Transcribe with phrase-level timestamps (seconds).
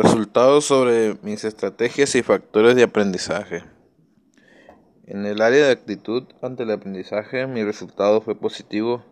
[0.00, 3.64] Resultados sobre mis estrategias y factores de aprendizaje.
[5.06, 9.04] En el área de actitud ante el aprendizaje mi resultado fue positivo,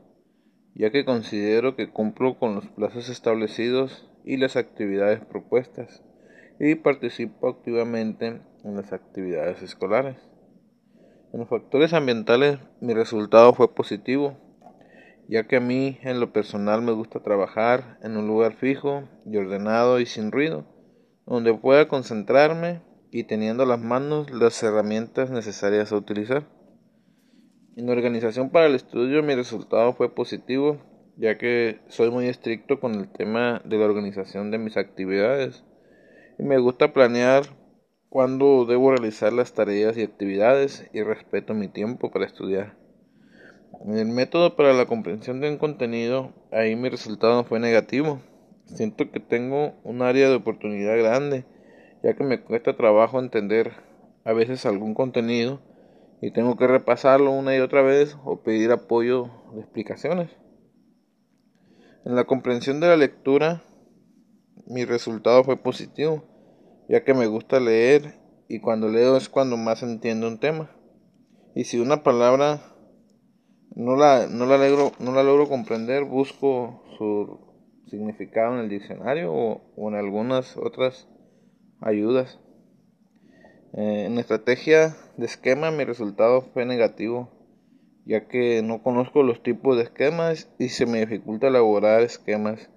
[0.77, 6.05] ya que considero que cumplo con los plazos establecidos y las actividades propuestas
[6.61, 10.19] y participo activamente en las actividades escolares.
[11.33, 14.37] En los factores ambientales mi resultado fue positivo,
[15.27, 19.37] ya que a mí en lo personal me gusta trabajar en un lugar fijo y
[19.37, 20.76] ordenado y sin ruido,
[21.27, 22.81] donde pueda concentrarme
[23.11, 26.45] y teniendo las manos las herramientas necesarias a utilizar.
[27.77, 30.79] En organización para el estudio mi resultado fue positivo,
[31.17, 35.65] ya que soy muy estricto con el tema de la organización de mis actividades
[36.39, 37.45] y me gusta planear
[38.09, 42.77] cuándo debo realizar las tareas y actividades y respeto mi tiempo para estudiar.
[43.85, 48.21] En el método para la comprensión de un contenido, ahí mi resultado fue negativo.
[48.67, 51.45] Siento que tengo un área de oportunidad grande,
[52.03, 53.73] ya que me cuesta trabajo entender
[54.25, 55.61] a veces algún contenido
[56.21, 60.31] y tengo que repasarlo una y otra vez o pedir apoyo de explicaciones.
[62.05, 63.63] En la comprensión de la lectura,
[64.67, 66.25] mi resultado fue positivo,
[66.89, 68.15] ya que me gusta leer
[68.49, 70.71] y cuando leo es cuando más entiendo un tema.
[71.55, 72.61] Y si una palabra
[73.75, 77.46] no la, no la, logro, no la logro comprender, busco su
[77.87, 81.09] significado en el diccionario o, en algunas otras
[81.81, 82.41] ayudas.
[83.75, 87.31] Eh, en estrategia de esquema mi resultado fue negativo,
[88.05, 92.71] ya que no conozco los tipos de esquemas y se me dificulta elaborar esquemas.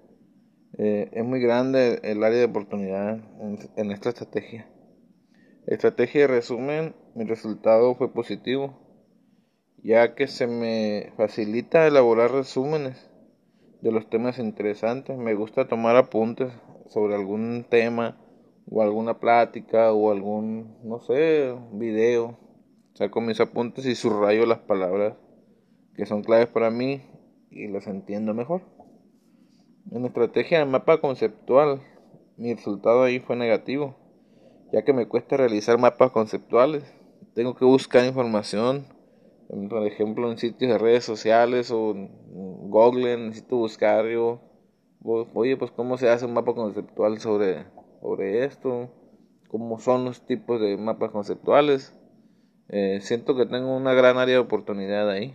[0.78, 4.68] Eh, es muy grande el área de oportunidad en, en esta estrategia.
[5.66, 8.90] Estrategia de resumen, mi resultado fue positivo
[9.82, 13.09] ya que se me facilita elaborar resúmenes
[13.82, 15.16] de los temas interesantes.
[15.16, 16.52] Me gusta tomar apuntes
[16.88, 18.18] sobre algún tema
[18.70, 22.38] o alguna plática o algún, no sé, video.
[22.94, 25.16] Saco mis apuntes y subrayo las palabras
[25.94, 27.02] que son claves para mí
[27.50, 28.62] y las entiendo mejor.
[29.90, 31.82] En estrategia de mapa conceptual,
[32.36, 33.96] mi resultado ahí fue negativo,
[34.72, 36.84] ya que me cuesta realizar mapas conceptuales.
[37.34, 38.86] Tengo que buscar información
[39.68, 42.10] por ejemplo, en sitios de redes sociales o en
[42.70, 44.40] Google necesito buscar yo,
[45.02, 47.66] oye, pues cómo se hace un mapa conceptual sobre,
[48.00, 48.90] sobre esto,
[49.48, 51.96] cómo son los tipos de mapas conceptuales.
[52.68, 55.34] Eh, siento que tengo una gran área de oportunidad ahí.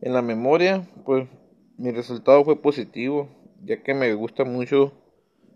[0.00, 1.28] En la memoria, pues
[1.78, 3.28] mi resultado fue positivo,
[3.62, 4.92] ya que me gusta mucho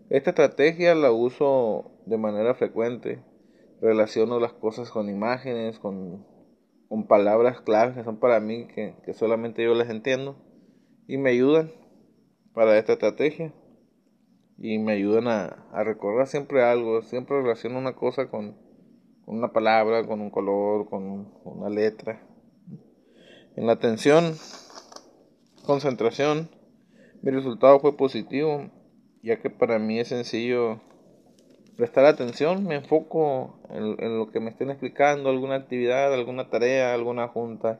[0.09, 3.21] esta estrategia, la uso de manera frecuente.
[3.81, 6.25] Relaciono las cosas con imágenes, con
[6.89, 10.35] con palabras claves que son para mí, que, solamente yo las entiendo,
[11.07, 11.71] y me ayudan
[12.53, 13.53] para esta estrategia.
[14.61, 18.57] Y me ayudan a, recordar siempre algo, siempre relaciono una cosa con,
[19.25, 22.21] una palabra, con un color, con una letra.
[23.55, 24.35] En la atención,
[25.65, 26.49] concentración,
[27.21, 28.69] mi resultado fue positivo,
[29.21, 30.81] ya que para mí es sencillo
[31.79, 37.29] prestar atención, me enfoco en, lo que me estén explicando, alguna actividad, alguna tarea, alguna
[37.29, 37.79] junta.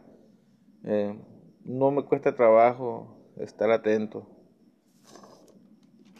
[0.86, 1.20] Eh,
[1.66, 4.26] no me cuesta trabajo estar atento.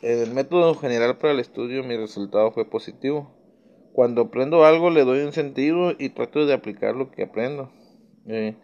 [0.02, 3.32] El método general para el estudio, mi resultado fue positivo.
[3.94, 7.72] Cuando aprendo algo le doy un sentido y trato de aplicar lo que aprendo.
[8.28, 8.58] Eh,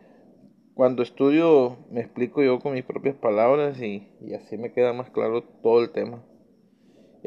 [0.74, 5.42] cuando estudio me explico yo con mis propias palabras y así me queda más claro
[5.42, 6.22] todo el tema.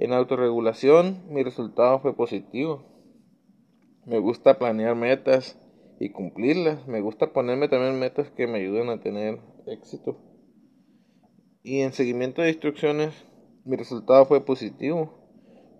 [0.00, 2.84] En autorregulación mi resultado fue positivo.
[4.06, 5.60] Me gusta planear metas
[5.98, 6.86] y cumplirlas.
[6.86, 10.16] Me gusta ponerme también metas que me ayuden a tener éxito.
[11.64, 13.12] Y en seguimiento de instrucciones
[13.64, 15.18] mi resultado fue positivo.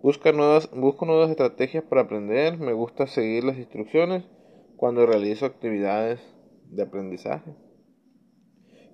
[0.03, 2.57] Nuevas, busco nuevas estrategias para aprender.
[2.57, 4.25] Me gusta seguir las instrucciones
[4.75, 6.19] cuando realizo actividades
[6.65, 7.55] de aprendizaje.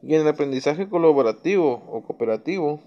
[0.03, 2.79] Y en el aprendizaje colaborativo o cooperativo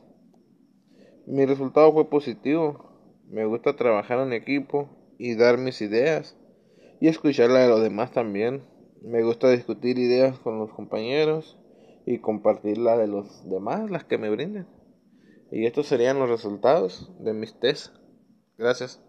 [1.28, 2.90] mi resultado fue positivo.
[3.28, 4.88] Me gusta trabajar en equipo
[5.18, 6.36] y dar mis ideas
[7.00, 8.62] y escuchar la de los demás también.
[9.02, 11.58] Me gusta discutir ideas con los compañeros
[12.06, 14.66] y compartir la de los demás, las que me brinden.
[15.52, 17.94] Y estos serían los resultados de mis test.
[18.56, 19.02] Gracias.